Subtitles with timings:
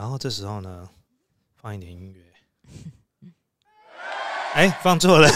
[0.00, 0.88] 然后这时候呢，
[1.56, 2.22] 放一点音乐。
[4.56, 5.28] 哎，放错了，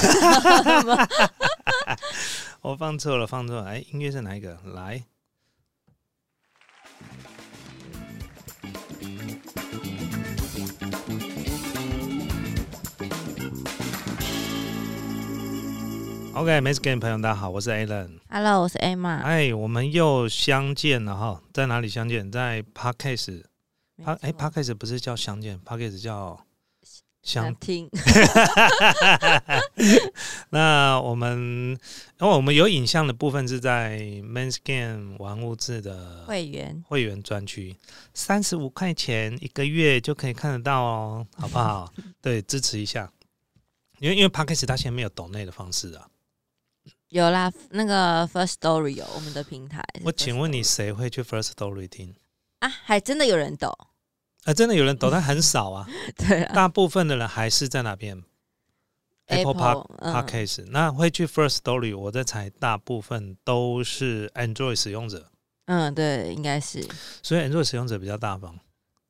[2.63, 3.67] 我 放错了，放错了。
[3.67, 4.59] 哎，音乐是哪一个？
[4.73, 5.05] 来。
[16.33, 18.19] OK，没事，game 朋友，大家好，我是 Alan。
[18.31, 19.21] Hello，我是 Emma。
[19.21, 22.33] 哎，我们又相见了哈，在哪里相见？
[22.33, 23.54] 在 Podcast。
[24.03, 26.45] Pa 哎，Podcast 不是叫相见，Podcast 叫
[27.23, 27.89] 相听。
[30.51, 37.77] 那我们，因为我们有影像的部分是在 Manscan 玩物质的会员会员专区，
[38.13, 41.93] 三十五块钱一个月就可以看得到哦，好不好？
[42.21, 43.11] 对，支持一下。
[44.01, 46.09] 因为因为 Podcast 它现在没有抖内的方式啊。
[47.11, 49.85] 有啦，那个 First Story 有我们的平台。
[50.03, 52.13] 我请问你，谁会去 First Story 听
[52.65, 52.73] 啊？
[52.85, 53.69] 还真的有人抖
[54.45, 54.53] 啊？
[54.55, 55.89] 真的有人抖， 但很少啊。
[56.17, 58.23] 对，大部分的人还是在哪边
[59.27, 60.67] ？Apple Park Podcast。
[60.69, 65.31] 那会去 First Story，我在猜，大部分都是 Android 使用者。
[65.67, 66.87] 嗯，对，应该是。
[67.23, 68.59] 所以 Android 使用者比较大方。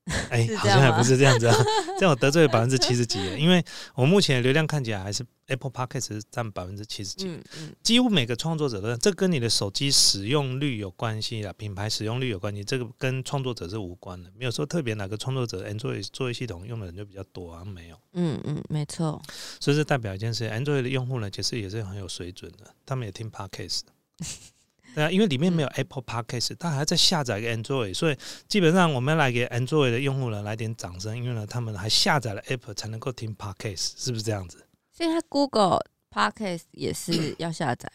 [0.28, 1.56] 哎，好像还不是这样子啊！
[1.98, 19.22] 这样我得罪了百分之七十几，因为我目前流量看起来还是 Apple Podcast 占百分之七十几，嗯嗯，几乎每个创作者都，这跟你的手机使用率有关系啊，品牌使用率有关系，这个跟创作者是无关的，没有说特别哪个创作者 Android 作业系统用的人就比较多啊，没有，嗯嗯，没错，
[19.58, 23.80] 所以这代表一件事，Android 的用户呢，其实也是很有水准的，他们也听 Podcast。
[24.94, 34.64] 对啊，因为里面没有 Apple Podcast，他还在下载个 Android，所以基本上我们来给 Android 的用户呢来点掌声，因为呢他们还下载了 Apple 才能够听 Podcast，是不是这样子？
[34.92, 37.90] 所以它 Google Podcast 也是要下载，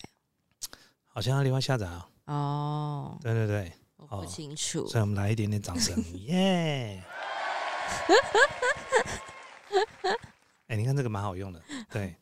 [1.07, 2.05] 好像要另外下载啊。
[2.25, 5.95] 哦，对对对，我不清楚，所以我们来一点点掌声，
[6.27, 7.01] 耶！
[10.67, 12.15] 哎，你看这个蛮好用的，对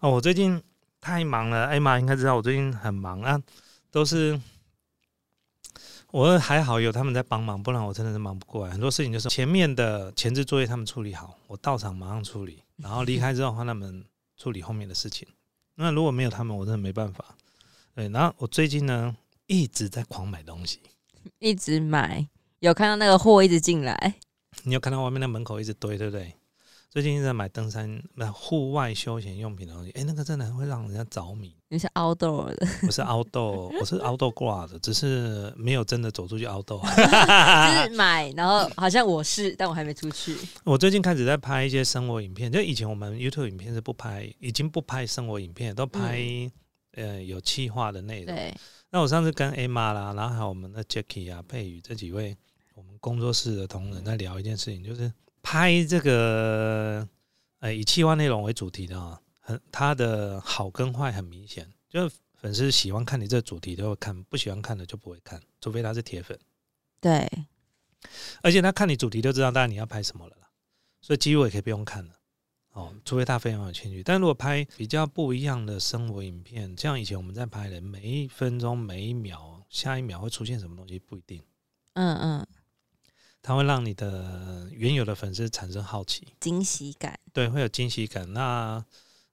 [0.00, 0.60] 哦，我最近
[1.00, 3.40] 太忙了，艾玛应该知道我最近很忙啊。
[3.94, 4.40] 都是
[6.10, 8.72] 我还好有他们在帮忙，不然我真的是忙不过来。
[8.72, 14.04] 很多事情就是前面的前置作业他们处理好，我到场马上处理，然后离开之后换他们
[14.36, 15.28] 处理后面的事情。
[15.76, 17.36] 那如果没有他们，我真的没办法。
[17.94, 19.16] 对，然后我最近呢
[19.46, 20.80] 一直在狂买东西，
[21.38, 22.26] 一直买，
[22.58, 24.16] 有看到那个货一直进来，
[24.64, 26.34] 你有看到外面那门口一直堆，对不对？
[26.94, 31.52] 最近一直在买登山、买户外休闲用品的东西，哎，那个真的会让人家着迷。
[31.68, 36.80] 你是 outdoor 的，我是 outdoor，我是 outdoor 挂的，只是没有真的走出去 outdoor。
[36.86, 40.36] 就是买，然后好像我是，但我还没出去。
[40.62, 46.22] 我最近开始在拍一些生活影片，就以前我们 YouTube 影片是不拍，已经不拍生活影片，都拍
[46.92, 48.26] 呃有气化的内容。
[48.26, 48.54] 对。
[48.90, 52.36] 那我上次跟 Emma 啦，然后还有我们的 Jackie 啊、佩宇这几位
[52.76, 55.12] 我们工作室的同仁在聊一件事情，就是。
[55.44, 57.06] 拍这个，
[57.60, 66.36] 呃，以气化内容为主题的啊，很它的好跟坏很明显，就是粉丝喜欢看你这主题都会看，不喜欢看的就不会看，除非他是铁粉。
[66.98, 67.30] 对，
[68.42, 70.48] 而且他看你主题就知道大概你要拍什么了啦，
[71.02, 72.14] 所以几乎也可以不用看了。
[72.70, 74.02] 哦，除非他非常有兴趣。
[74.02, 81.40] 但如果拍比较不一样的生活影片，像以前我们在拍的，每一分钟每一秒，下一秒会出现什么东西不一定。
[81.92, 82.46] 嗯嗯。
[83.46, 88.32] 它会让你的原有的粉丝产生好奇、惊喜感，对，会有惊喜感。
[88.32, 88.82] 那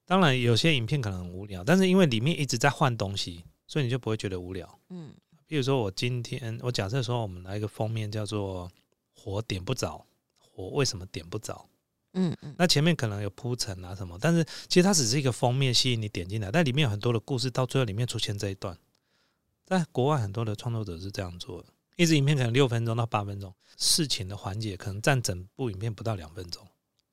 [0.04, 4.78] 当然，有些影片可能很无聊，但是因为里面一直在换东西，所以你就不会觉得无聊。
[4.90, 5.14] 嗯，
[5.46, 8.70] 比如说我今天，我假设说我们来一个封面叫做
[9.16, 10.04] “火点不着”，
[10.36, 11.66] 火为什么点不着？
[12.12, 18.76] 嗯嗯，那前面可能有铺陈啊什么，但是其实它只是一个封面吸引你点进来，但里面有很多的故事，到最后里面出现这一段，
[19.64, 21.68] 在国外很多的创作者是这样做的。
[21.96, 26.66] 一支影片可能六分钟到八分钟，事情的环节可能占整部影片不到两分钟。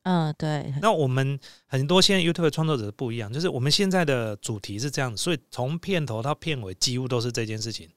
[0.04, 0.74] 嗯，对。
[0.82, 7.90] 那我们很多现在 YouTube 创作者不一样，就是我们现在的主题是这样子，所以从片头到片尾几乎都是这件事情，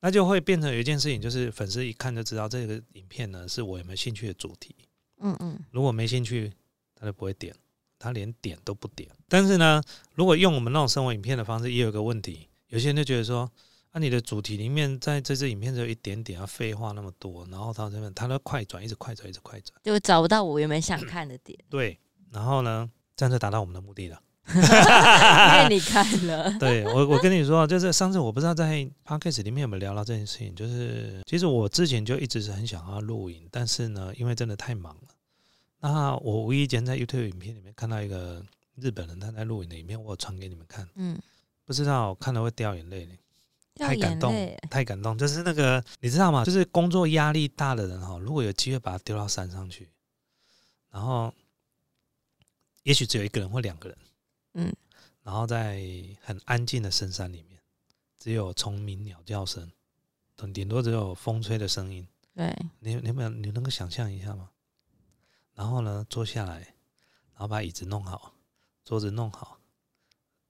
[0.00, 4.74] 那就会变成有一件事情，就是粉丝一看就知道这个影片呢是我有没有兴趣的主题。
[5.20, 5.60] 嗯嗯。
[5.70, 6.50] 如果没兴趣，
[6.94, 7.54] 他就不会点，
[7.98, 9.08] 他连点都不点。
[9.28, 9.82] 但是呢，
[10.14, 13.52] 如果用我们那种生活影片的方式，也有个问题，有些人就觉得说。
[13.96, 21.56] 那你的主题里面，在这支影片只有一点点啊，废话那么多，然后他这边，他都快转，一直快转，一直快转，就找不到我原本想看的点。
[21.70, 21.96] 对，
[22.32, 24.20] 然后呢，这样就达到我们的目的了。
[24.52, 26.50] 因为你看了。
[26.58, 35.08] 对我，我跟你说，就是上次我不知道在 podcast 里面有没有聊到这件事情，就是其实我之前就一直是很想要录影，但是呢，因为真的太忙了。
[35.78, 38.44] 那我无意间在 YouTube 影片里面看到一个
[38.74, 40.88] 日本人他在录影的影片，我传给你们看。
[40.96, 41.16] 嗯。
[41.66, 43.08] 不知道看了会掉眼泪
[43.76, 46.44] 太感动，太感动，就是那个你知道吗？
[46.44, 49.88] 就是工作压力大的人哈，如果有机会把他丢到山上去，
[50.90, 51.34] 然后
[52.84, 53.98] 也许只有一个人或两个人，
[54.54, 54.76] 嗯，
[55.22, 55.82] 然后在
[56.22, 57.60] 很安静的深山里面，
[58.18, 59.70] 只有虫鸣鸟叫声，
[60.36, 62.06] 顶顶多只有风吹的声音。
[62.34, 64.50] 对，你你有你能够想象一下吗？
[65.54, 66.58] 然后呢，坐下来，
[67.32, 68.34] 然后把椅子弄好，
[68.84, 69.58] 桌子弄好，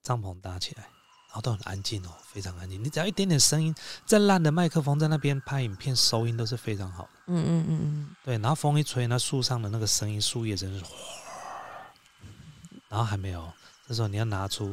[0.01, 0.89] 帐篷搭起来，
[1.35, 2.81] 然后都很安静哦，非常安静。
[2.81, 7.09] 你只要一点点声音，再烂的麦克风在那边拍影片收音都是非常好的。
[7.25, 8.15] 嗯嗯嗯嗯。
[8.23, 10.95] 对，然后风一吹，那树上的那个声音，树叶真是哗。
[12.87, 13.51] 然后还没有，
[13.85, 14.67] 这时候你要拿出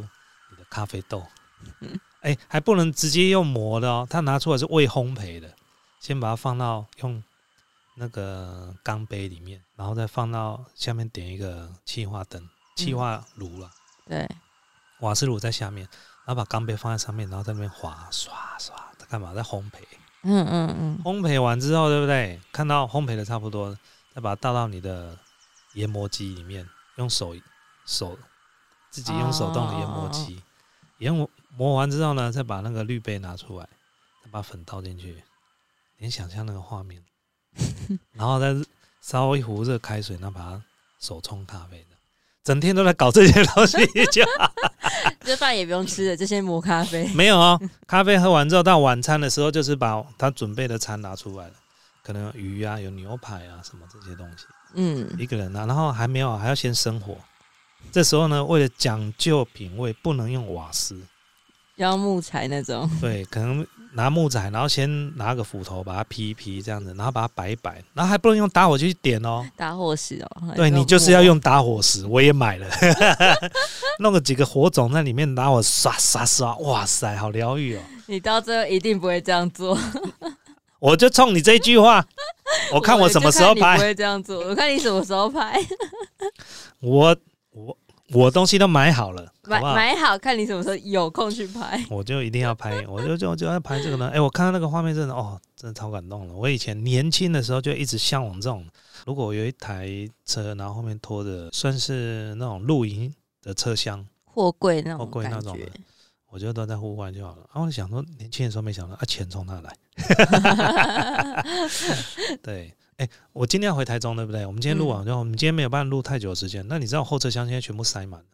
[0.50, 1.26] 你的咖啡豆。
[1.80, 1.98] 嗯。
[2.20, 5.52] 哎，还不能直接用磨的哦，它拿出来是未烘焙的，
[5.98, 7.20] 先把它放到用。
[7.94, 13.70] 那个钢杯里面，然后再放到下面点一个气化灯、气化炉了。
[14.06, 14.26] 对，
[15.00, 15.86] 瓦斯炉在下面，
[16.24, 19.34] 然后把钢杯放在上面，然后在那边滑刷刷，在干嘛？
[19.34, 19.78] 在烘焙。
[20.22, 21.00] 嗯嗯嗯。
[21.02, 22.40] 烘焙完之后，对不对？
[22.52, 23.76] 看到烘焙的差不多，
[24.14, 25.18] 再把它倒到你的
[25.74, 27.34] 研磨机里面，用手
[27.86, 28.18] 手
[28.90, 30.42] 自己用手动的研磨机
[30.98, 33.68] 研磨磨完之后呢，再把那个滤杯拿出来，
[34.24, 35.22] 再把粉倒进去，
[35.98, 37.02] 你想象那个画面。
[38.14, 38.54] 然后再
[39.02, 40.62] 烧一壶热开水，然后把它
[41.00, 41.96] 手冲咖啡的，
[42.42, 43.76] 整天都在搞这些东西，
[44.12, 44.24] 就
[45.24, 47.06] 这饭也不用吃了，就先磨咖啡。
[47.14, 51.54] 没有哦，咖啡喝完之后，到晚餐的时候，就是把他准备的餐拿出来了，
[52.02, 54.44] 可能有鱼啊，有牛排啊，什么这些东西。
[54.74, 57.16] 嗯，一个人啊，然后还没有，还要先生火。
[57.90, 61.00] 这时候呢，为了讲究品味，不能用瓦斯，
[61.76, 62.88] 要木材那种。
[63.00, 63.66] 对，可能。
[63.94, 72.66] 拿木材，然后先拿个斧头把它劈一劈，这样子，然后把它摆一摆，然后还不能用打火去点哦，打火石哦，对你就是要用打火石，我也买了，
[74.00, 77.82] 弄个几个火种在里面，打火刷刷刷，哇塞，好疗愈哦！
[78.06, 79.78] 你到最后一定不会这样做，
[80.80, 82.02] 我就冲你这句话，
[82.72, 85.60] 我看我什么时候拍，不会这样做，我看你什么时候拍，
[86.80, 87.14] 我
[88.14, 88.30] 我。
[88.32, 94.10] 东西都买好了，买买好看你什么时候有空去拍， 我就一定要拍，我就就就要拍这个呢。
[94.12, 96.34] 哎，我看到那个画面真的哦，真的超感动了。
[96.34, 98.66] 我以前年轻的时候就一直向往这种，
[99.06, 99.86] 如果有一台
[100.24, 103.12] 车，然后后面拖着算是那种露营
[103.42, 105.66] 的车厢，货柜那种货柜那种的，
[106.30, 107.46] 我觉得都在户外就好了。
[107.54, 109.76] 然后想说，年轻的时候没想到啊，钱从哪来？
[112.42, 112.74] 对。
[112.98, 114.44] 哎，我今天要回台中，对不对？
[114.44, 116.66] 我们今天录完之后，我们今天没有办法录太久的时间。
[116.68, 118.26] 那你知道后车厢现在全部塞满了，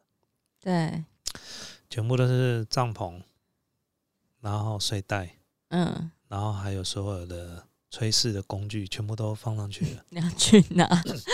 [0.60, 1.04] 对，
[1.88, 3.22] 全部都是帐篷，
[4.40, 5.36] 然后睡袋，
[5.68, 7.67] 嗯，然后还有所有的。
[7.90, 10.02] 炊事的工具全部都放上去了。
[10.10, 10.86] 你要去哪？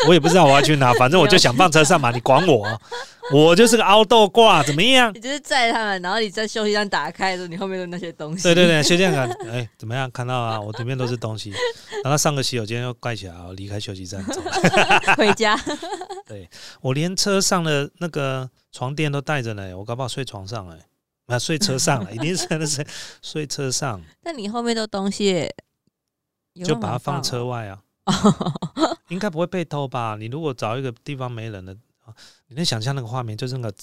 [0.09, 2.11] 我也不知道我要去哪，反正我就想放车上嘛。
[2.11, 2.81] 你管我？
[3.33, 5.13] 我就是个凹豆挂，怎么样？
[5.15, 8.43] 你就是载他们，然后你在休息站打开的时候，你后面的那些东西。
[8.43, 10.09] 对对对，休息站， 哎，怎么样？
[10.11, 11.53] 看到啊，我里面都是东西。
[12.05, 14.41] 然后上个洗手间又盖起来，我离开休息站走
[15.17, 15.59] 回家。
[16.27, 16.49] 对
[16.81, 20.79] 我连车上的那个床垫都带着呢，我搞不好睡床上哎，
[21.27, 22.87] 那睡车上了，一定是那是
[23.23, 24.01] 睡车上。
[24.23, 25.51] 那你后面的东西？
[26.63, 27.83] 就把它放车外啊，
[29.09, 30.17] 应该不会被偷吧？
[30.19, 31.75] 你如果找一个地方没人的
[32.49, 33.75] 你能想象那个画面，就是那个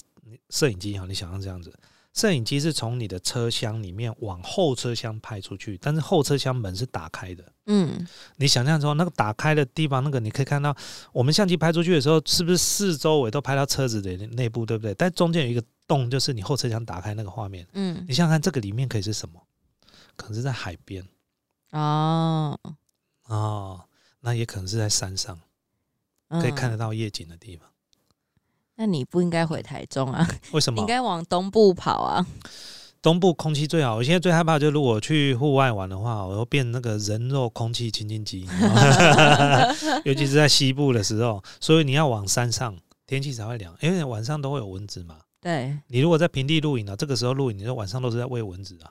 [0.50, 1.72] 摄影机哈，你想象这样子，
[2.14, 7.44] 摄影机是从你的车厢里面往后车厢拍出去，但是后车厢门是打开的。
[7.66, 10.74] 嗯，你想象说那个打开的地方，那个你可以看到，
[11.12, 14.94] 我们相机拍出去的时候，是不是四周围都拍到车子的内部，对不对？
[14.94, 17.66] 但中间有一个洞，就是你后车厢打开那个画面。
[17.72, 19.40] 嗯，你想想看，这个里面可以是什么？
[20.16, 21.04] 可能是在海边。
[21.72, 22.58] 哦
[23.26, 23.80] 哦，
[24.20, 25.38] 那也可能是在山上，
[26.30, 27.68] 可以看得到夜景的地方。
[28.76, 30.26] 那你不应该回台中啊？
[30.52, 30.80] 为什么？
[30.80, 32.26] 应该往东部跑啊！
[33.00, 33.96] 东部空气最好。
[33.96, 38.46] 我现在最害怕，就是如果去户外玩的话，我会变那个人肉空气清净机，
[40.04, 41.42] 尤其是在西部的时候。
[41.60, 42.76] 所以你要往山上，
[43.06, 45.16] 天气才会凉，因为晚上都会有蚊子嘛。
[45.40, 45.76] 对。
[45.88, 48.90] 你如果在平地露营呢，这个时候露营，你说晚上都是在喂蚊子啊。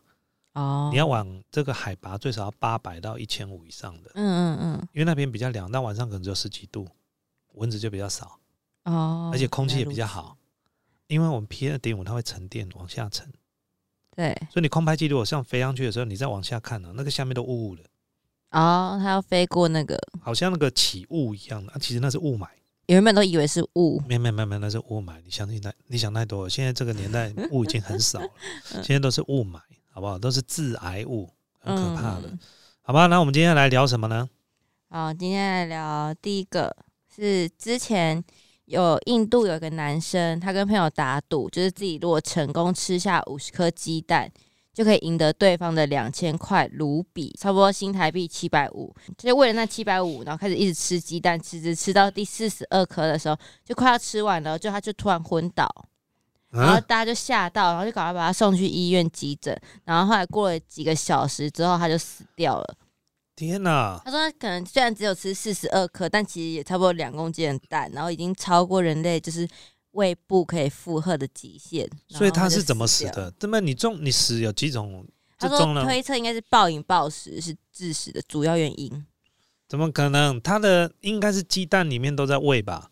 [0.53, 6.85] 哦，你要往这个海拔最少要八百到一千五以上的，嗯嗯嗯，因为那边比较凉，但晚上可能只有十几度，
[7.53, 8.37] 蚊子就比较少
[8.83, 10.35] 哦，而且空气也比较好，
[11.07, 13.31] 因为我们 P 二点五它会沉淀往下沉，
[14.13, 17.83] 对，所以你空拍机如果像飞上去的时候，你再往下看呢，那个下面都雾雾的，
[18.49, 22.47] 哦，它要飞过那个，好像那个起雾一样的，其实那是雾霾，
[22.87, 28.29] 原本都以为是雾，没没没没，那是雾霾，你相信太你想太多，了，现在这个年代 雾已经很少了，
[28.83, 29.61] 现在都是雾霾。
[30.01, 30.17] 好不好？
[30.17, 31.29] 都是致癌物，
[31.59, 32.35] 很可怕的。
[32.81, 34.27] 好吧，那我们今天来聊什么呢？
[34.89, 36.75] 好，今天来聊第一个
[37.15, 38.23] 是之前
[38.65, 44.27] 有印度有个男生，他跟朋友打赌，就是自己如果成功吃下五十颗鸡蛋，
[44.73, 48.91] 就可以赢得对方的两千块卢比，差不多新台币七百五。
[49.19, 55.69] 就是为了那七百五，然后开始一直吃鸡蛋，吃吃吃到第四十二颗的时候，就快要吃完了，就他就突然昏倒，
[56.51, 59.57] 然后大家就吓到，然后就赶快把他送去医院急诊。
[59.85, 62.75] 然后后来过了几个小时之后，他就死掉了。
[63.35, 63.99] 天哪！
[64.05, 69.47] 他说他可能虽然只有吃四十二颗，但其实也差不多两公斤的蛋，然后已经超过人类就是
[69.91, 71.89] 胃部可以负荷的极限。
[72.07, 73.33] 所以他是怎么死死的？
[73.39, 75.07] 这么你中你死有几种？
[75.39, 79.05] 他说推测应该是暴饮暴食是致死的主要原因。
[79.67, 80.39] 怎么可能？
[80.41, 82.90] 他的应该是鸡蛋里面都在喂吧？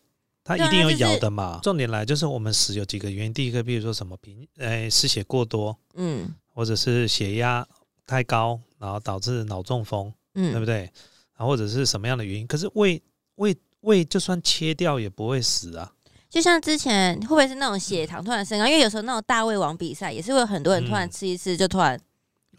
[0.56, 1.60] 他一定有咬的嘛？
[1.62, 3.32] 重点来就是我们死有几个原因。
[3.32, 7.66] 第一个，比如说什么贫，呃，失血过多，嗯，或者是血压
[8.06, 10.12] 太高，然后导致脑中风。
[10.34, 10.88] 嗯，对不对？
[11.32, 12.46] 啊，或者是什么样的原因？
[12.46, 13.02] 可是胃
[13.34, 15.92] 胃胃就算切掉也不会死啊。
[16.28, 18.64] 就像之前会不会是那种血糖突然升高？
[18.64, 22.00] 因为有时候那种大胃王比赛也是会有很多人突然吃一次就突然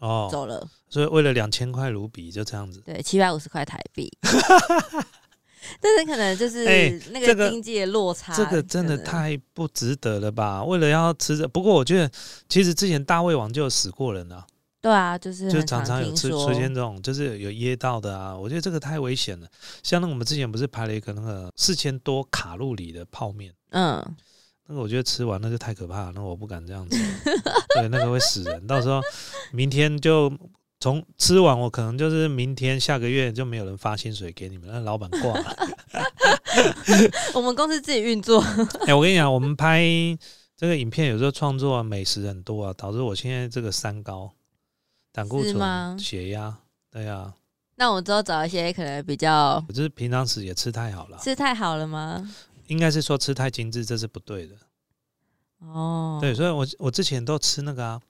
[0.00, 0.68] 哦走了。
[0.90, 4.12] 所以为了两千块卢比就这样子，对，七百五十块台币。
[5.80, 10.62] 但是可能就是那个经济的落差，这个真的太不值得了吧？
[10.64, 12.10] 为了要吃这，不过我觉得
[12.48, 14.46] 其实之前大胃王就有死过人了。
[14.80, 18.36] 对啊，就是就常常有出出现这种，就是有噎到的啊。
[18.36, 19.46] 我觉得这个太危险了。
[19.80, 24.04] 像那我们之前不是拍了一个那个四千多卡路里的泡面，嗯，
[24.66, 26.98] 那个我觉得吃完那就太可怕了，那我不敢这样子。
[27.76, 28.66] 对，那个会死人。
[28.66, 29.00] 到时候
[29.52, 30.28] 明天就
[30.82, 35.56] 从吃完，我可能就是明天下个月就没有人发薪水给你们，那老板挂了。
[37.34, 38.44] 我们公司自己运作。
[38.84, 39.80] 哎，我跟你讲，我们拍
[40.56, 44.32] 这个影片有时候创作美食很多啊，导致我现在这个三高。
[45.12, 46.52] 胆固醇、血压，
[46.90, 47.32] 对呀。
[47.76, 51.16] 那我之后找一些可能比较，就是平常时也吃太好了。
[51.22, 52.28] 吃太好了吗？
[52.66, 54.56] 应该是说吃太精致，这是不对的。
[55.60, 58.00] 哦，对，所以我我之前都吃那个啊，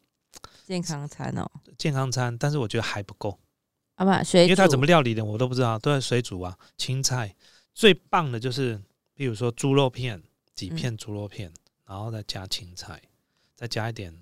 [0.73, 3.39] 健康餐哦，健康餐，但是我觉得还不够。
[3.97, 6.57] 啊不，水，因为它怎么料理的我都不知道，都是水煮啊。
[6.79, 7.37] 青菜
[7.75, 8.81] 最棒的就是，
[9.15, 10.23] 比如说猪肉片，
[10.55, 11.53] 几片猪肉片，
[11.87, 13.03] 然后再加青菜，
[13.55, 14.15] 再加一点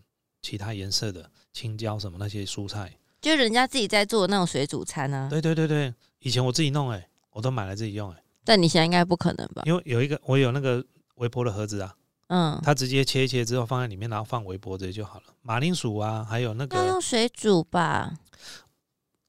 [0.42, 1.30] 其他颜色的。
[1.52, 5.28] 青椒什么那些蔬菜，就人家自己在做那种水煮餐呢。
[5.30, 8.22] 对对对对，以前我自己弄哎，我都买来自己用哎。
[8.44, 9.62] 但你现在应该不可能吧？
[9.66, 10.84] 因为有一个我有那个
[11.16, 11.94] 微波的盒子啊，
[12.28, 15.29] 嗯，它直接切一切之后放在里面，然后放微波这就好了。
[15.42, 18.18] 马铃薯啊，还有那个要用水煮吧。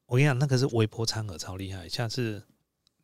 [0.05, 1.87] 我跟你讲，那个是微波餐盒，超厉害。
[1.87, 2.43] 下次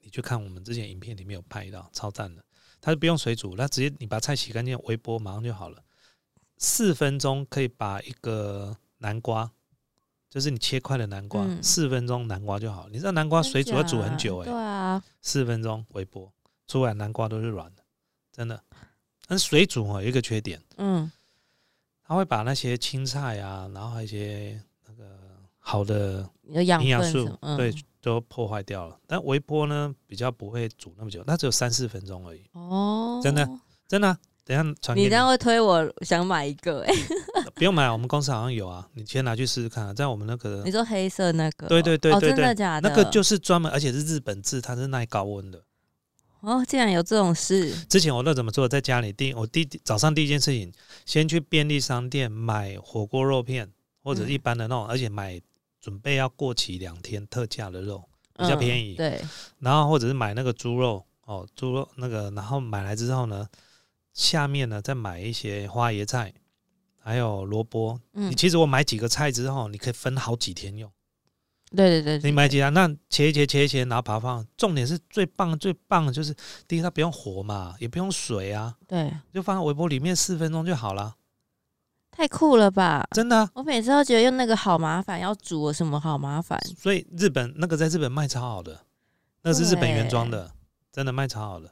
[0.02, 2.44] 你去看我们之前影片里面有拍到，超赞的。
[2.82, 5.82] 它是不用水煮，它直接你把菜洗干净，微波马上就好了，
[6.58, 8.78] 四分钟可以把一个。
[9.00, 9.52] 南瓜，
[10.28, 12.90] 就是你切块的南瓜，四分钟南瓜就好。
[12.90, 16.34] 你知道南瓜水煮要煮很久哎，对啊，四分钟微波
[16.66, 17.84] 出来南瓜都是软的，
[18.32, 18.60] 真的。
[19.28, 21.12] 但水煮哦有一个缺点，嗯，
[22.08, 25.04] 它会把那些青菜啊，然后还有一些那个
[25.60, 28.98] 好的营养素，对，都破坏掉了。
[29.06, 32.42] 但微波呢比较不会煮那么久，那只有三四分钟而已。
[32.54, 33.48] 哦，真的，
[33.88, 34.18] 真的。
[34.46, 36.94] 等下传给你，这样会推我想买一个哎，
[37.54, 42.88] 不用买，我们公司好像有啊，你先拿去试试看，在我们那个你说黑色那个，对对对对对，真的假的？
[42.88, 45.62] 那个就是专门，而且是日本制，它是耐高温的。
[46.42, 47.74] 哦，竟然有这种事！
[47.86, 48.68] 之前我都怎么做？
[48.68, 50.72] 在家里第我第早上第一件事情，
[51.06, 53.72] 先去便利商店买火锅肉片，
[54.04, 55.42] 或者一般的那种，而且买
[55.80, 58.04] 准备要过期两天特价的肉，
[58.38, 58.96] 比较便宜。
[58.96, 59.22] 对，
[59.60, 63.48] 然后或者是买那个猪肉哦，猪肉那个，然后买来之后呢？
[64.14, 66.34] 下面呢，再买一些花椰菜，
[66.98, 68.00] 还有萝卜。
[68.14, 70.92] 嗯，你其实我买几个菜之后，你可以分好几天用。
[71.76, 74.46] 对对对，你买几样，那切一切，切一切，然后把它放。
[74.56, 76.34] 重点是最棒最棒的就是，
[76.68, 78.76] 第一它不用火嘛，也不用水啊。
[78.88, 81.16] 对，就放在微波里面四分钟就好了。
[82.10, 83.06] 太酷了吧！
[83.12, 86.60] 真的，我每次都觉得用那个好麻烦，要煮什么好麻烦。
[86.76, 88.80] 所以日本那个在日本卖超好的，
[89.44, 90.52] 那是日本原装的，
[90.92, 91.70] 真的卖超好的。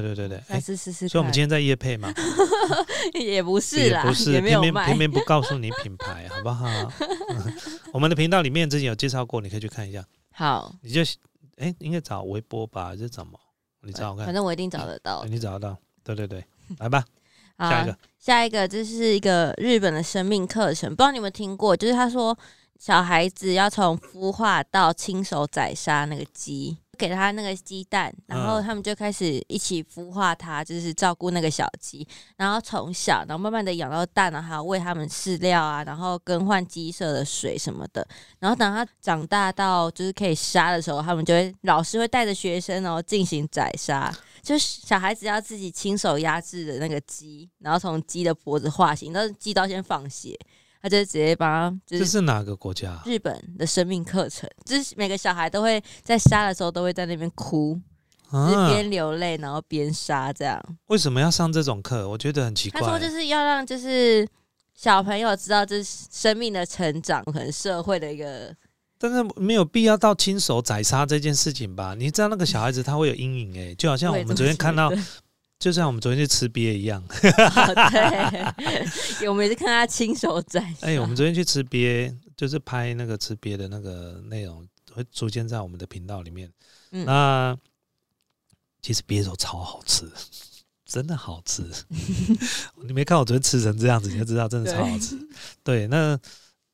[0.00, 0.60] 对对对对。
[0.60, 2.12] 所以，我们今天在夜配吗？
[3.14, 6.66] 也不是啦，不是，偏偏偏偏不告诉你品牌，好不好？
[7.92, 10.04] 我们的频道里面之前有介绍过，你可以去看一下。
[10.32, 11.00] 好，你就
[11.56, 13.38] 哎，应该找微波吧，还是怎么？
[13.82, 15.24] 你找我看，反正我一定找得到。
[15.24, 15.76] 你找得到？
[16.02, 16.44] 对对对，
[16.78, 17.04] 来吧。
[17.58, 21.76] 下一个，下一个，这是一个日本的生命课程，不知道你有没有听过？
[21.76, 22.36] 就是他说，
[22.80, 26.78] 小孩子要从孵化到亲手宰杀那个鸡。
[26.94, 38.06] 给他那个鸡蛋，然后他们就开始一起孵化它，就是照顾那个小鸡，然后从小，然后慢慢的养到大，然后喂他们饲料啊，然后更换鸡舍的水什么的，
[38.38, 50.38] 然后等它长大到就是可以杀的时候，他们就会老师会带着学生然后进行宰杀，就是小孩子要自己亲手压制的那个鸡，然后从鸡的脖子化形，但是鸡刀先放血。
[50.84, 53.00] 他就直接帮他，就是这是哪个国家？
[53.06, 57.80] 日本的生命课程，就是每个小孩都会在杀的时候都会在那边哭，
[58.30, 60.62] 就是啊，边流泪然后边杀这样。
[60.88, 62.06] 为什么要上这种课？
[62.06, 62.82] 我觉得很奇怪。
[62.82, 64.28] 他说就是要让就是
[64.74, 68.54] 小朋友知道这是生命的成长，可能社会的一个
[68.98, 71.94] 但是没有必要到亲手宰杀这件事情吧？
[71.94, 74.92] 你知道那个小孩子他会有阴影哎、就好像我们昨天看到，
[75.58, 77.02] 就像我们昨天去吃鳖一样。
[79.20, 80.86] 对， 我们也是看他亲手宰杀。
[80.86, 86.52] 哎、我们昨天去吃鳖，就是拍那个吃鳖的那个内容，会出现在我们的频道里面。
[86.90, 87.56] 嗯那
[88.82, 90.06] 其实鳖肉超好吃，
[90.84, 91.64] 真的好吃。
[92.84, 95.16] 你没看我昨天吃成这样子，你就知道真的超好吃。
[95.62, 96.18] 对，那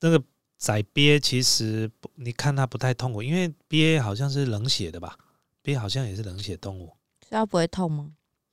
[0.00, 0.20] 那个
[0.58, 5.16] 宰鳖其实不，你看它不太痛苦，因为鳖好像是冷血的吧？
[5.62, 6.87] 鳖好像也是冷血动物，
[7.20, 8.10] 所以它不会痛吗？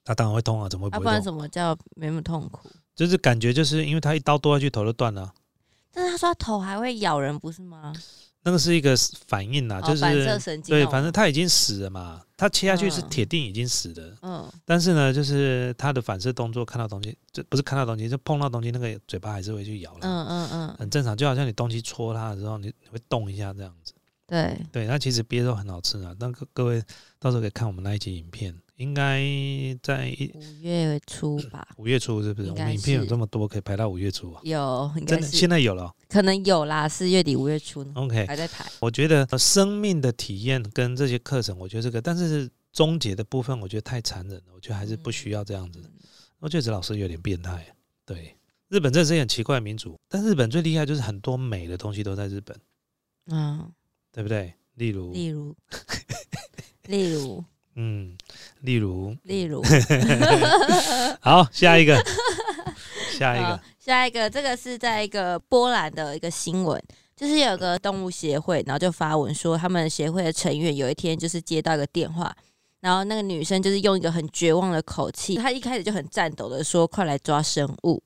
[0.08, 1.24] 它当然会痛啊，怎么会要、不然不会痛？
[1.24, 2.70] 什么叫没那么痛苦？
[2.96, 5.34] 就是感觉就是因为他一刀剁下去，头就断了。
[5.92, 7.94] 但是他说他头还会咬人，不是吗？
[8.44, 8.96] 那个是一个
[9.28, 23.94] 反应啊，就是哦反射神经对，反正他已经死了嘛，他切下去是嗯铁定已经死的，嗯但是呢，就是他的反射动作，看到东西，就不是看到东西，就碰到东西，那个嘴巴还是会去咬了，嗯嗯嗯，很正常，就好像你东西戳它的时候，你你会动一下这样子。
[24.26, 26.82] 对，对，那其实鳖肉很好吃啊，那各各位
[27.20, 29.22] 到时候可以看我们那一集影片，应该
[29.82, 32.50] 在一五月初吧， 五月初是不是？
[32.50, 34.42] 我们影片有是这么多，可以排到五月初啊？
[34.44, 35.96] 有真的，现在有了哦。
[36.08, 38.66] 可能有啦，四月底五月初呢，OK，还在排。
[38.80, 45.82] 我觉得呃生命的体验跟这些课程，我觉得这个，但是终结的部分，我觉得太残忍了，我觉得还是不需要这样子。
[46.40, 47.66] 我觉得这老师有点变态。
[48.06, 48.38] 对，
[48.70, 52.56] 日本真的是一个很奇怪的民族，但日本最厉害就是很多美的东西都在日本，
[53.32, 53.72] 嗯，
[54.12, 54.54] 对不对？
[54.76, 55.56] 例如，例如，
[56.84, 57.44] 例如，
[57.80, 58.18] 嗯，
[58.62, 59.64] 例如，例如，
[61.22, 61.96] 好，下一个，
[63.18, 66.82] 下一个，下一个，这个是在一个波兰的一个新闻，
[67.16, 72.36] 就是有个动物协会，然后就发文说，他们协会的成员有一天就是接到一个电话，
[72.82, 78.02] 然后那个女生就是用一个很绝望的口气，她一开始就很颤抖的说：“快来抓生物。”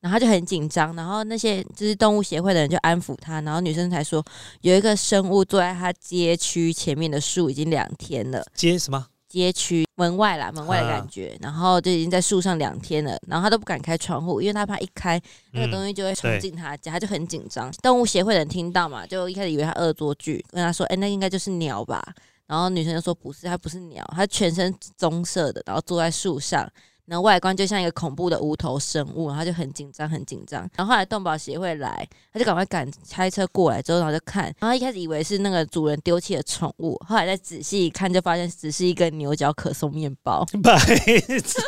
[0.00, 4.24] 然后他就很紧张，然后那些就是动物协会的人就安抚他，然后女生才说
[4.62, 8.42] 有一个生物坐在他街区前面的树已经两天了。
[8.54, 9.06] 街什么？
[9.28, 15.20] 街区门外啦，门外的感觉，然后就已经在树上两天了，然后他都不敢开窗户，因为他怕一开
[15.52, 17.70] 那个东嗯，西就会冲进他家，他就很紧张。
[17.82, 22.02] 动物协会的人听到嘛，就一开始以为他恶作剧，跟他说：“哎、那应该就是鸟吧？”
[22.48, 26.68] 然后女生就说：“不是，它不是鸟，它全身棕色的，然后坐在树上。”
[27.10, 30.60] 然后外观就像一个恐怖的无头生物，然后就很紧张，很紧张。
[30.76, 41.60] 然后后来动保协会来，他就赶快赶开车过来之后，然后就看，然后一开始以为是那个主人丢弃的宠物，后来再仔细一看，就发现只是一个牛角可颂面包， 白痴。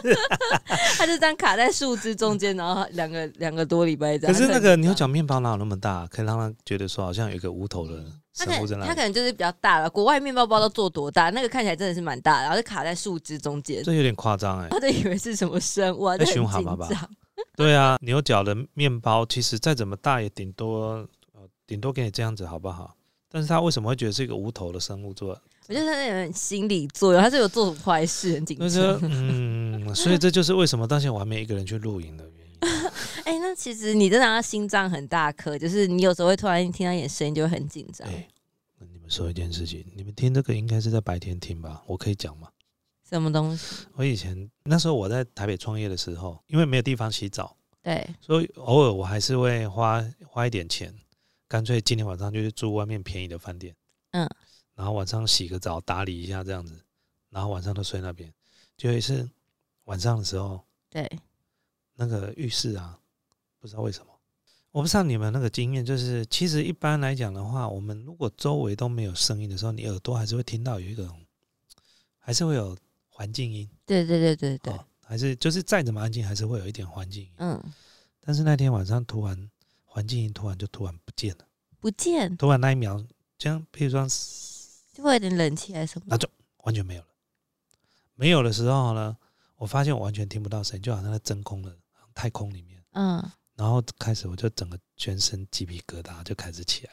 [0.96, 4.33] 它就这样卡在树枝中间，然后两个两个多礼拜这样。
[4.33, 8.05] 可是那个牛角面包哪有那么大，可以让他觉得说好像有一个无头的
[8.37, 8.53] 它可？
[8.53, 14.68] 能它可能就是比较大了，国外面包包都做多大，那个看起来真的是蛮大的，然后就卡在树枝中间，这有点夸张哎。
[14.71, 16.88] 他就以为是什么生物啊，在熊蛤蟆吧。
[17.57, 22.95] 对啊，牛角的面包其实再怎么大也顶多呃顶多给你这样子好不好？
[23.31, 25.31] 但是他为什么会觉得是一个无头的生物做？
[25.68, 28.99] 我觉得他有点心理作用，他是有做什么坏事，很紧张。
[29.03, 32.41] 嗯，所以这就是为什么到现在我还没一个人去露营的原因。
[33.25, 38.09] 哎、那其实你真的要心脏很大颗，就是你有时候会突然听到一点声音就会很紧张。
[38.09, 38.29] 哎，
[38.79, 41.83] 跟你们说一件事情，你们听这个应该是在白天听吧？
[41.87, 42.48] 我可以讲吗？
[43.09, 43.87] 什么东西？
[43.94, 50.94] 我以前那时候我在台北创业的时候，因为没有地方洗澡，对，所以偶尔我还是会花花一点钱，
[51.48, 53.75] 干脆今天晚上就去住外面便宜的饭店，
[54.12, 54.29] 嗯，
[54.75, 56.81] 然后晚上洗个澡，打理一下这样子，
[57.29, 58.33] 然后晚上都睡那边。
[58.79, 59.29] 就有一次
[59.85, 61.11] 晚上的时候，对，
[61.96, 62.98] 那个浴室啊，
[63.59, 64.12] 不知道为什么，
[64.70, 71.09] 我不知道你们那个经验，就是其实一般来讲的话，我们如果周围都没有声音的时候，你耳朵还是会听到有一个，
[72.18, 72.76] 还是会有
[73.09, 77.31] 环境音，对对对对对，哦，还是就是再怎么安静，还是会有一点环境音。
[77.37, 77.62] 嗯，
[78.20, 79.50] 但是那天晚上突然
[79.85, 81.44] 环境音突然就突然不见了，
[81.78, 83.05] 不见突然那一秒，
[83.37, 84.07] 这样譬如说
[84.92, 86.16] 就会有点冷气还是什么那？
[86.16, 86.28] 就
[86.64, 87.09] 完全没有了。
[88.14, 89.16] 没有的时候呢，
[89.57, 91.76] 我发现我完全听不到声音，就好像在真空的
[92.14, 92.83] 太空里面。
[92.92, 93.22] 嗯，
[93.57, 96.92] 然后开始我就整个全身鸡皮疙瘩就开始起来，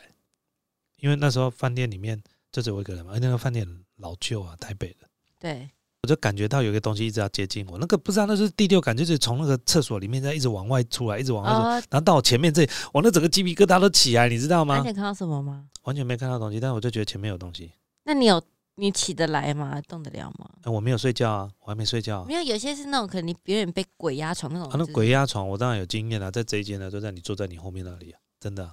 [0.97, 5.07] 因为那时候饭店里面就只有我一个人嘛，而那个饭店老旧啊，台北的，
[5.39, 5.69] 对，
[6.03, 14.87] 我就感觉到有一个东西一直要接近我，那个不知道那是第六感，就是从那个厕所里面在一直往外出来，一直往外出，哦，然后到我前面这里，我那整个鸡皮疙瘩都起来，你知道吗那你？
[14.87, 15.67] 有看到什么吗？
[15.83, 17.71] 完全没看到东西，但我就觉得前面有东西。
[18.03, 18.41] 那你有
[18.79, 19.79] 你起得来吗？
[19.87, 20.49] 动得了吗？
[20.63, 22.25] 哎我没有睡觉啊，我还没睡觉啊。
[22.27, 28.19] 没有，有些是那种可能你有点被鬼压床那种，啊，那鬼压床我当然有经验啊，在这一间呢，就在你坐在你后面那里啊。
[28.39, 28.71] 真的，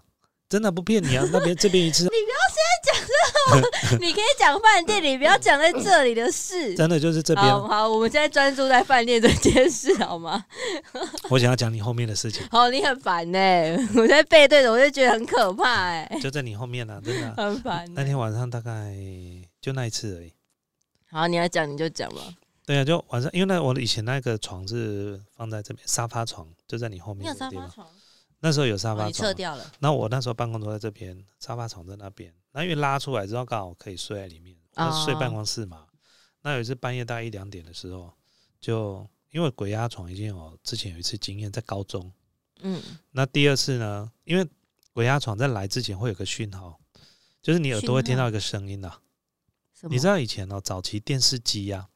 [0.49, 1.25] 真的不骗你啊！
[1.33, 6.73] 那边这边一次，你不要现在讲这种， 你可以讲饭店，你不要讲在这里的事。
[6.77, 7.45] 真的就是这边。
[7.45, 10.45] 好，好，我们现在专注在饭店这件事，好吗？
[11.31, 12.47] 我想要讲你后面的事情。
[12.49, 13.39] 好，你很烦呢，
[13.97, 16.19] 我在背对着，我就觉得很可怕哎。
[16.23, 17.85] 就在你后面呢，真的很烦。
[17.93, 18.95] 那天晚上大概
[19.67, 20.33] 就那一次而已。
[21.11, 22.37] 好，你要讲你就讲吧。
[22.65, 27.27] 对啊，就晚上，因为那我以前那个床是放在这边，沙发床就在你后面。
[27.27, 27.89] 有沙发床？
[28.39, 29.73] 那时候有沙发床，撤掉了。
[29.81, 32.33] 那我那时候办公桌在这边，沙发床在那边。
[32.53, 34.57] 那因为拉出来之后刚好可以睡在里面，
[35.05, 35.89] 睡办公室嘛。
[36.43, 38.13] 那有一次半夜大概一两点的时候，
[38.61, 42.13] 就因为鬼压床已经有之前有一次经验，在高中。
[42.61, 42.81] 嗯。
[43.11, 44.13] 那第二次呢？
[44.23, 44.49] 因为
[44.93, 46.79] 鬼压床在来之前会有个讯号，
[47.43, 49.01] 就是你耳朵会听到一个声音呐。
[49.83, 51.89] 你知道以前哦，早期电视机呀。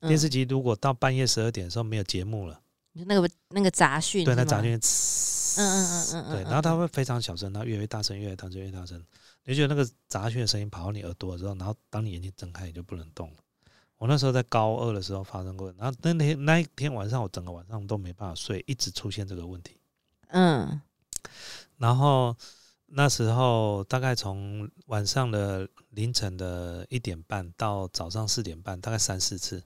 [0.00, 2.60] 电视机如果到半夜十二点的时候没有节目了，
[2.92, 4.78] 那个那个杂讯，对，那杂讯，嗯
[5.58, 9.04] 嗯嗯嗯，对，然后它会非常小声，然后越来越大声，越来越大声，越大声。
[9.42, 13.36] 你觉得那个杂讯的声音跑到你耳朵的时候，然后当你眼睛睁开，你就不能动了。
[13.96, 19.76] 我那时候在高二的时候发生过，然后那天那一天晚上，我整个晚上都没办法睡，一直出现这个问题。
[20.28, 20.80] 嗯，
[21.76, 22.36] 然后
[22.90, 29.62] 那时候大概从晚上的凌晨的一点半到早上四点半，大概三四次。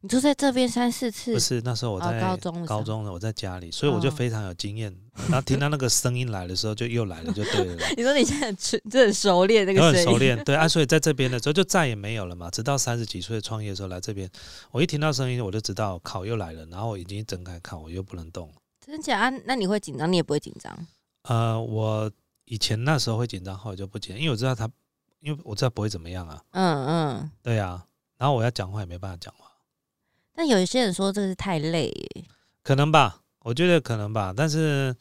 [0.00, 4.94] 你就在这边三四次，不是那时候我在高中，高中的我在家里，所以我就非常有经验。
[5.30, 7.82] 然后听到那个声音来的时候，就又来了，就对了。
[7.96, 10.68] 你说你现在很很熟练那个声音，很熟练，对啊。
[10.68, 12.50] 所以在这边的时候就再也没有了嘛。
[12.50, 14.28] 直到三十几岁创业的时候来这边，
[14.72, 18.52] 我一听到声音我就知道考又来了，然后我已经睁开看，我又不能动。
[18.84, 19.30] 真假啊？
[19.46, 20.12] 那你会紧张？
[20.12, 20.86] 你也不会紧张？
[21.22, 22.10] 呃，我
[22.44, 24.70] 以前那时候会紧张，后来就不紧，因为我知道他，
[25.20, 26.44] 因为我知道不会怎么样啊。
[26.50, 27.86] 嗯嗯，对啊。
[28.16, 29.50] 然后我要讲话也没办法讲话。
[30.34, 31.92] 但有一些人说这是太累，
[32.62, 34.32] 可能吧，我觉得可能吧。
[34.36, 34.94] 但是，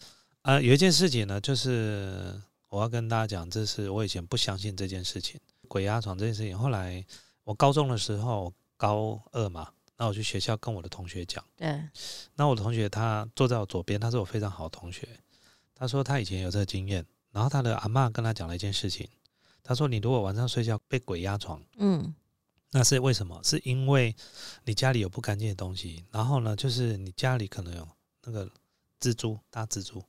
[0.43, 6.57] 呃，有一件事情呢，就是我要跟大家讲，这是我以前不相信这件事情，鬼压床这件事情。
[6.57, 7.03] 后来
[7.43, 11.81] 我高中的时候，高二嘛，那我去学校跟我的同学讲，对，
[12.35, 15.07] 那我的同学他坐在我左边，他是我非常好的同学，
[15.73, 19.09] 他说他以前有这个经验，然后他的阿妈跟他讲了一件事情，
[19.61, 22.15] 他说你如果晚上睡觉被鬼压床，嗯。
[22.75, 23.39] 那是为什么？
[23.43, 24.15] 是因为
[24.63, 27.87] 你家里有不干净的东西，然后呢，就是你家里可能有
[28.23, 28.49] 那个
[28.99, 30.03] 蜘蛛、大蜘蛛、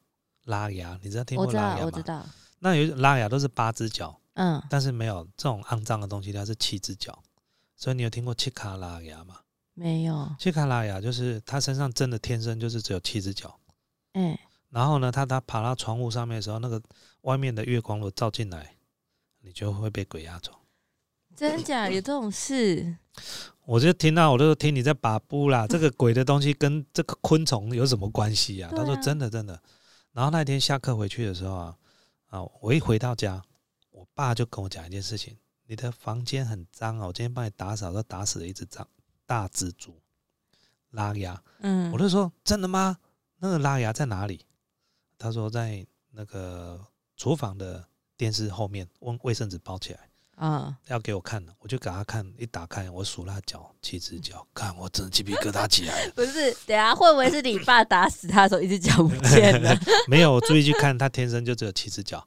[0.44, 1.82] 拉牙，你知道听过拉牙吗？
[1.84, 2.24] 我知道，
[2.60, 7.22] 那有拉牙都是八只脚，嗯，但是没有这种肮脏的东西，它是七只脚。
[7.76, 9.40] 所以你有听过七卡拉牙吗？
[9.74, 10.34] 没有。
[10.38, 13.54] 七卡拉牙就是它身上真的天生就是只有七只脚，
[14.14, 14.38] 嗯，
[14.70, 16.80] 然后呢，它它爬到床户上面的时候，那个
[17.24, 18.76] 外面的月光如果照进来，
[19.40, 20.58] 你就会被鬼压床。
[21.36, 22.96] 真假有这种事？
[23.64, 25.66] 我就听到，我都听你在把布啦。
[25.66, 28.70] 这个鬼的东西跟这个昆虫有什么关系呀？
[28.74, 29.60] 他说真的真的。
[30.12, 31.76] 然后那天下课回去的时候啊，
[32.26, 33.42] 啊，我一回到家，
[33.90, 38.86] 我爸就跟我讲一件事情：你的房间很脏啊，我今天帮你打扫，都打死了一只脏
[39.26, 39.98] 大蜘蛛
[40.90, 41.42] 拉牙。
[41.60, 42.98] 嗯，我就说真的吗？
[43.38, 44.44] 那个拉牙在哪里？
[45.18, 50.00] 他说在那个厨房的电视后面，用卫生纸包起来。
[50.36, 52.28] 啊，要给我看的，我就给他看。
[52.36, 56.12] 一打开，我数他脚，七只脚，看我真的鸡皮疙瘩起来了。
[56.16, 59.72] 不是，等下会不会是你爸打死他的时候，一只脚不见了？
[60.08, 62.26] 没有，我注意去看，他天生就只有七只脚。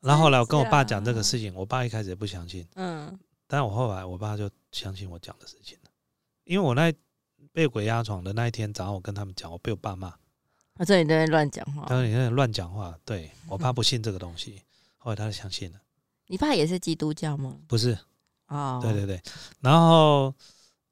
[0.00, 2.68] 然后后来我跟我爸讲这个事情，我爸一开始也不相信。
[2.74, 5.90] 嗯，但我后来我爸就相信我讲的事情了，
[6.44, 6.92] 因为我那
[7.54, 10.12] 被鬼压床的那一天早上，我跟他们讲，我被我爸骂。
[10.80, 11.84] 他说你在乱讲话。
[11.86, 12.98] 他说你在乱讲话。
[13.04, 14.62] 对我 爸不信这个东西，
[14.96, 15.78] 后来他就相信了。
[16.26, 17.54] 你爸也是基督教吗？
[17.66, 17.98] 不是，
[18.48, 19.20] 哦，对对对，
[19.60, 20.34] 然后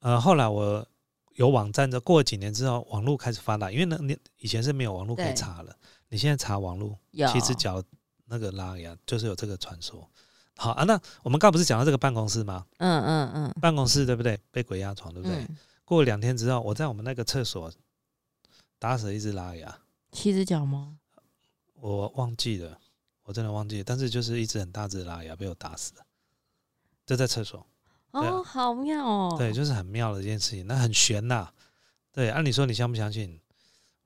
[0.01, 0.87] 呃，后来我
[1.37, 5.75] 有网站的，过几年之后，网络开始发达，因为那你以前是没有网络可以查了，
[6.11, 6.99] 你现在查网络，
[7.33, 7.83] 七只脚
[8.27, 10.07] 那个拉牙就是有这个传说。
[10.55, 12.67] 好啊，那我们刚不是讲到这个办公室吗？
[12.77, 14.39] 嗯嗯嗯，办公室对不对？
[14.51, 15.47] 被鬼压床对不对？
[15.87, 17.73] 过两天之后，我在我们那个厕所
[18.79, 19.79] 打死了一只拉牙，
[20.13, 20.99] 七只脚吗？
[21.75, 22.79] 我忘记了。
[23.25, 26.03] 我真的忘记了，但是就是一只很大只的拉牙被我打死了，
[27.05, 27.67] 就在厕所。
[28.13, 29.35] 哦，好妙哦！
[29.37, 31.47] 对，就是很妙的一件事情，那很悬呐。
[32.11, 33.39] 对，按理说你相不相信？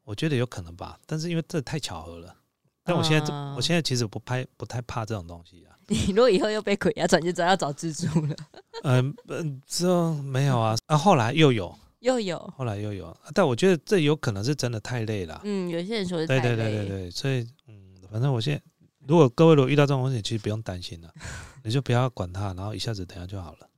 [0.02, 2.34] 我觉得有可能吧，但是因为这太巧合了。
[2.82, 5.78] 但我现在，我现在其实不拍，不太怕这种东西啊。
[5.86, 8.34] 你如果以后又被鬼压床，就知道要找蜘蛛了。
[8.82, 10.74] 嗯嗯，这没有啊。
[10.86, 13.16] 啊，后来又有，又有，后来又有。
[13.34, 15.40] 但我觉得这有可能是真的太累了。
[15.44, 18.62] 嗯，有些人说是对对对对对，所以嗯，反正我现在。
[19.04, 21.12] 如果各位如果遇到这种问题，其实不用担心了，
[21.64, 23.68] 你就不要管它，然后一下子等下就好了。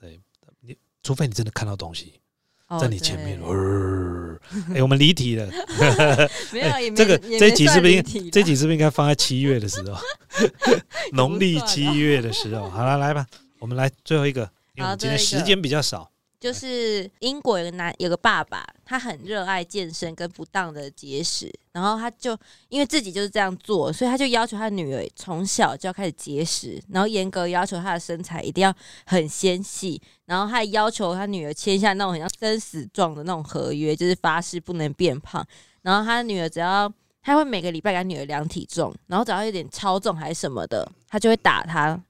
[0.00, 0.18] 对
[0.60, 2.14] 你，除非你真的看到东西，
[2.80, 3.38] 在你前面。
[4.74, 5.46] 哎，我们离题了。
[6.52, 9.98] 没有，这个这集是不是这集是不是应该放在七月的时候？
[11.12, 12.70] 农历七月的时候。
[12.70, 13.26] 好了，来吧，
[13.58, 16.10] 我们来最后一个，因为今天时间比较少。
[16.42, 22.36] 就是英国有个男有个爸爸，他很热爱健身跟不当的节食，然后他就
[22.68, 28.74] 因为自己就是这样做，所以他就要求他女儿从小就要开始节食，然后严格要求她的身材一定要
[29.06, 35.46] 很纤细，然后还要求他女儿签下那种很像生死状的那种合约，就是发誓不能变胖。
[35.82, 42.02] 然后他女儿只要他会每个礼拜给女儿量体重，然后只要有点超重还是什么的，他就会打他。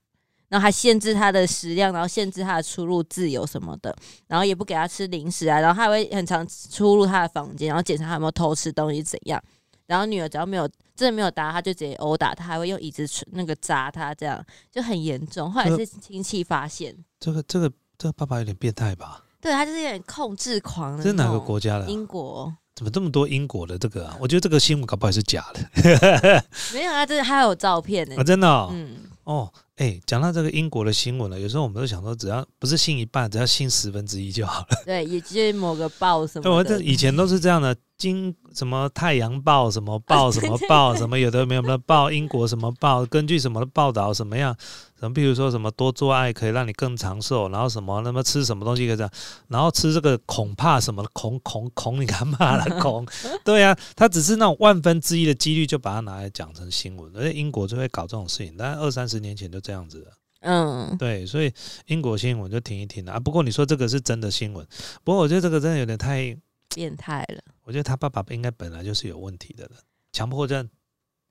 [0.52, 9.42] 然后还限制他的食量，然后限制他的出入自由什么的，然后也不给他吃零食啊，然后他还会很常出入他的房间，然后检查他有没有偷吃东西怎样。
[9.86, 15.50] 然后女儿只要没有真的没有打，他就直接殴打他，还会用椅子那个砸他，这样就很严重。
[15.50, 19.24] 后来是亲戚发现，这个这个这个爸爸有点变态吧？
[19.40, 20.98] 对他就是有点控制狂。
[20.98, 21.86] 这是哪个国家的？
[21.86, 22.54] 英国。
[22.74, 24.16] 怎么这么多英国的这个啊？
[24.20, 26.44] 我觉得这个新闻搞不好是假的。
[26.74, 28.16] 没有啊，这还有照片呢。
[28.18, 28.48] 啊，真的。
[28.70, 28.96] 嗯。
[29.24, 29.50] 哦。
[29.82, 34.82] 哎，讲到这个英国的新闻了，有时候我们都想说，只要不是信一半，只要信十分之一就好了。
[34.84, 36.42] 对，也就是某个报什么。
[36.44, 37.76] 对，我这以前都是这样的。
[38.02, 44.52] 经什么太阳报什么报 什么报什么有的没有的报英国什么报根据什么的报道什么样
[44.98, 49.12] 什么比如说什么多做爱可以让你更长寿然后什么那么吃什么东西可以这样
[49.46, 53.06] 然后吃这个恐怕什么恐恐恐你干嘛了恐
[53.44, 61.52] 对啊他只是那种万分之一的几率就把它拿来讲成新闻而且英国就会搞这种事情但二三十年前就这样子了嗯对所以
[61.86, 64.66] 英国新闻就停一停了啊不过你说这个是真的新闻
[65.04, 66.36] 不过我觉得这个真的有点太。
[66.74, 69.72] 变态了，我觉得他爸爸应该本来就是有问题的了，
[70.12, 70.68] 强迫症。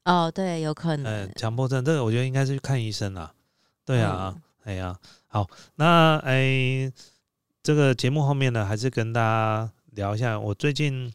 [0.06, 1.28] 哦，对，有可能。
[1.28, 3.34] 嗯，强迫症这个我觉得应该是去看医生啦。
[3.86, 6.92] 对啊，哎呀，好，那哎，
[7.62, 10.40] 这个节目后面呢，还是跟大家聊一下。
[10.40, 11.14] 我最近，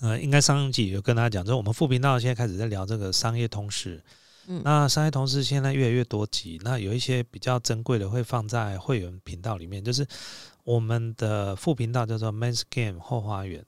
[0.00, 4.02] 呃，应该上一集有跟大家讲，就是我们副频道现在开始在聊这个商业通识。
[4.46, 10.06] 嗯，那商业通识现在越来越多集，那有一些比较珍贵的会放在会员频道里面，就是。
[10.64, 13.62] 我们的副频道叫做 Men's Game 后花园，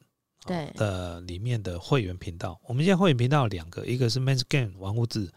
[0.46, 5.30] 对的里面的会员频道，我们现在会员频道有两个，一个是 Men's Game 玩物质，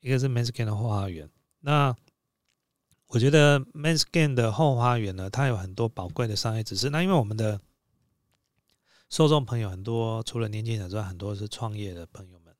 [0.00, 1.28] 一个是 Men's Game 的后花园。
[1.60, 1.94] 那
[3.08, 6.90] 我觉得 Men's Game 的后花园呢，它有很多宝贵的商业知识。
[6.90, 7.60] 那因为我们的
[9.08, 12.54] 受众朋友很多，除了年轻人之外，很多是创业的朋友们。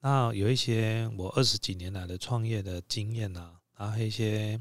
[0.00, 4.60] 那有一些我二十几年来的创业的经验啊，然后一些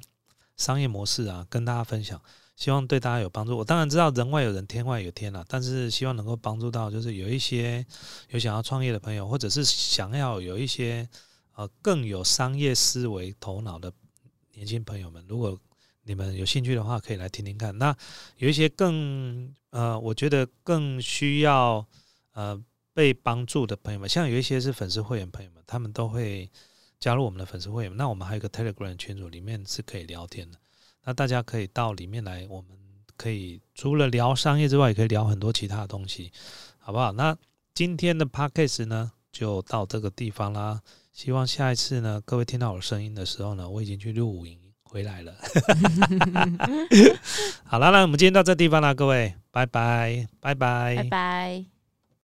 [0.58, 2.22] 商业模式啊，跟大家分享。
[2.56, 3.58] 希望对大家有帮助。
[3.58, 7.84] 我当然知道人外有人，天外有天了，但是希望能够帮助到，就是有一些
[8.30, 11.10] 有想要创业的朋友，或者是想要有一些
[11.56, 13.92] 呃更有商业思维头脑的
[14.54, 15.60] 年轻朋友们，如果
[16.04, 17.76] 你们有兴趣的话，可以来听听看。
[17.80, 17.94] 那
[18.38, 21.84] 有一些更呃，我觉得更需要
[22.34, 22.62] 呃
[22.94, 26.48] 被帮助的朋友们，像有一些是粉丝会员朋友们，他们都会
[27.04, 27.98] 加入我们的粉丝会员。
[27.98, 30.58] 那我们还有一个 Telegram 群组，里面是可以聊天的。
[31.04, 32.70] 那大家可以到里面来，我们
[33.18, 36.32] 可以除了聊商业之外，也可以聊很多其他的东西，
[36.80, 37.12] 好不好？
[37.12, 37.38] 那
[37.74, 40.82] 今天的 podcast 呢，就到这个地方啦。
[41.12, 45.36] 希望下一次呢，各位听到我声音的时候呢，我已经去录音回来了。
[47.68, 51.72] 好了，那我们今天到这地方啦，各位，拜拜，拜拜，拜拜。